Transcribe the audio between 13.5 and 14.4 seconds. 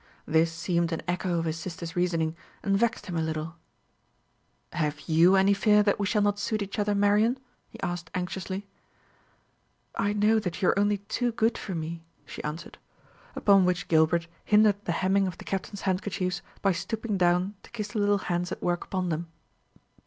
which Gilbert